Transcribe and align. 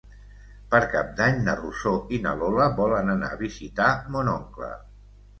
Per 0.69 0.77
Cap 0.93 1.09
d'Any 1.17 1.35
na 1.47 1.53
Rosó 1.59 1.91
i 2.17 2.19
na 2.23 2.33
Lola 2.39 2.65
volen 2.79 3.11
anar 3.15 3.29
a 3.35 3.39
visitar 3.43 3.91
mon 4.17 4.33
oncle. 4.33 4.71